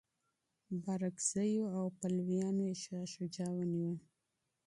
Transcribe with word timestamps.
بارکزیو 0.83 1.65
او 1.77 1.85
پلویانو 1.99 2.61
یې 2.69 2.75
شاه 2.83 3.05
شجاع 3.13 3.51
ونیوه. 3.55 3.95